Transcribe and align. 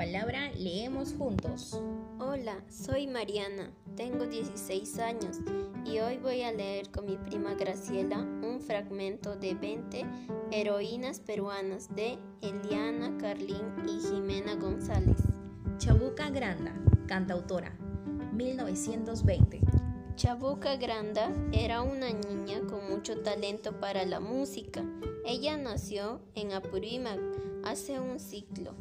palabra 0.00 0.50
leemos 0.56 1.12
juntos. 1.12 1.78
Hola, 2.18 2.56
soy 2.70 3.06
Mariana, 3.06 3.70
tengo 3.96 4.26
16 4.26 4.98
años 4.98 5.36
y 5.84 5.98
hoy 5.98 6.16
voy 6.16 6.40
a 6.40 6.52
leer 6.52 6.90
con 6.90 7.04
mi 7.04 7.18
prima 7.18 7.52
Graciela 7.52 8.18
un 8.18 8.60
fragmento 8.60 9.36
de 9.36 9.54
20 9.54 10.06
heroínas 10.52 11.20
peruanas 11.20 11.94
de 11.94 12.18
Eliana 12.40 13.16
Carlín 13.18 13.74
y 13.86 14.00
Jimena 14.00 14.54
González. 14.54 15.18
Chabuca 15.76 16.30
Granda, 16.30 16.74
cantautora, 17.06 17.76
1920. 18.32 19.60
Chabuca 20.16 20.76
Granda 20.76 21.30
era 21.52 21.82
una 21.82 22.10
niña 22.10 22.60
con 22.68 22.88
mucho 22.90 23.20
talento 23.20 23.78
para 23.80 24.06
la 24.06 24.20
música. 24.20 24.82
Ella 25.26 25.58
nació 25.58 26.22
en 26.34 26.52
Apurímac 26.52 27.20
hace 27.64 28.00
un 28.00 28.18
ciclo. 28.18 28.74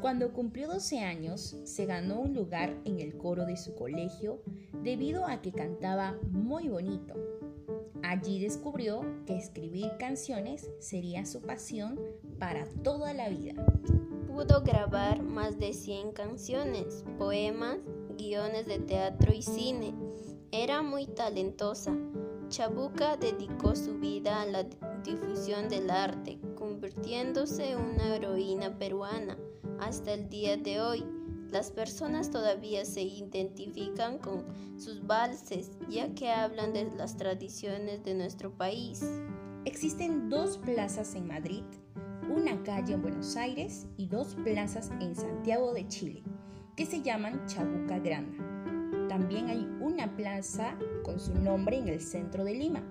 Cuando 0.00 0.32
cumplió 0.32 0.68
12 0.68 1.00
años, 1.00 1.56
se 1.64 1.84
ganó 1.84 2.20
un 2.20 2.32
lugar 2.32 2.74
en 2.86 3.00
el 3.00 3.18
coro 3.18 3.44
de 3.44 3.58
su 3.58 3.74
colegio 3.74 4.40
debido 4.82 5.26
a 5.26 5.42
que 5.42 5.52
cantaba 5.52 6.16
muy 6.30 6.68
bonito. 6.68 7.14
Allí 8.02 8.40
descubrió 8.40 9.04
que 9.26 9.36
escribir 9.36 9.90
canciones 9.98 10.70
sería 10.78 11.26
su 11.26 11.42
pasión 11.42 12.00
para 12.38 12.64
toda 12.82 13.12
la 13.12 13.28
vida. 13.28 13.52
Pudo 14.26 14.62
grabar 14.62 15.22
más 15.22 15.58
de 15.58 15.74
100 15.74 16.12
canciones, 16.12 17.04
poemas, 17.18 17.76
guiones 18.16 18.66
de 18.66 18.78
teatro 18.78 19.34
y 19.34 19.42
cine. 19.42 19.94
Era 20.50 20.80
muy 20.80 21.08
talentosa. 21.08 21.94
Chabuca 22.48 23.18
dedicó 23.18 23.76
su 23.76 23.98
vida 23.98 24.40
a 24.40 24.46
la 24.46 24.64
difusión 25.04 25.68
del 25.68 25.90
arte, 25.90 26.38
convirtiéndose 26.60 27.72
en 27.72 27.78
una 27.78 28.14
heroína 28.14 28.78
peruana. 28.78 29.36
Hasta 29.80 30.12
el 30.12 30.28
día 30.28 30.58
de 30.58 30.80
hoy, 30.80 31.04
las 31.50 31.70
personas 31.70 32.30
todavía 32.30 32.84
se 32.84 33.02
identifican 33.02 34.18
con 34.18 34.44
sus 34.78 35.04
valses, 35.04 35.70
ya 35.88 36.14
que 36.14 36.30
hablan 36.30 36.74
de 36.74 36.90
las 36.96 37.16
tradiciones 37.16 38.04
de 38.04 38.14
nuestro 38.14 38.52
país. 38.52 39.02
Existen 39.64 40.28
dos 40.28 40.58
plazas 40.58 41.14
en 41.14 41.26
Madrid, 41.26 41.64
una 42.30 42.62
calle 42.62 42.92
en 42.92 43.02
Buenos 43.02 43.36
Aires 43.36 43.86
y 43.96 44.06
dos 44.06 44.36
plazas 44.44 44.90
en 45.00 45.16
Santiago 45.16 45.72
de 45.72 45.88
Chile, 45.88 46.22
que 46.76 46.84
se 46.84 47.00
llaman 47.00 47.46
Chabuca 47.46 47.98
Granda. 47.98 49.08
También 49.08 49.48
hay 49.48 49.66
una 49.80 50.14
plaza 50.14 50.76
con 51.04 51.18
su 51.18 51.34
nombre 51.34 51.78
en 51.78 51.88
el 51.88 52.00
centro 52.00 52.44
de 52.44 52.54
Lima 52.54 52.82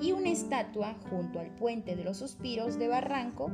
y 0.00 0.12
una 0.12 0.30
estatua 0.30 0.96
junto 1.10 1.38
al 1.40 1.54
puente 1.54 1.96
de 1.96 2.04
los 2.04 2.18
suspiros 2.18 2.78
de 2.78 2.88
Barranco 2.88 3.50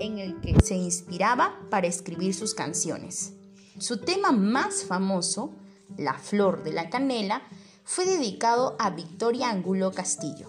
en 0.00 0.18
el 0.18 0.40
que 0.40 0.58
se 0.62 0.74
inspiraba 0.74 1.58
para 1.70 1.86
escribir 1.86 2.34
sus 2.34 2.54
canciones. 2.54 3.34
Su 3.78 3.98
tema 3.98 4.32
más 4.32 4.84
famoso, 4.84 5.52
La 5.96 6.14
Flor 6.14 6.62
de 6.62 6.72
la 6.72 6.90
Canela, 6.90 7.42
fue 7.84 8.06
dedicado 8.06 8.76
a 8.78 8.90
Victoria 8.90 9.50
Angulo 9.50 9.92
Castillo, 9.92 10.48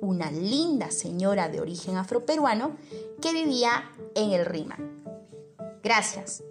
una 0.00 0.30
linda 0.30 0.90
señora 0.90 1.48
de 1.48 1.60
origen 1.60 1.96
afroperuano 1.96 2.76
que 3.20 3.32
vivía 3.32 3.90
en 4.14 4.32
el 4.32 4.46
Rima. 4.46 4.78
Gracias. 5.82 6.42